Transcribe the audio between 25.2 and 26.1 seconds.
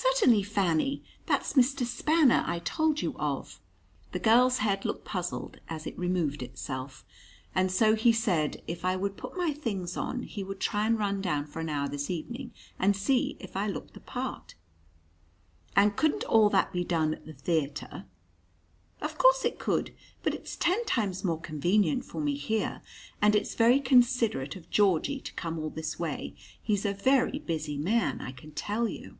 to come all this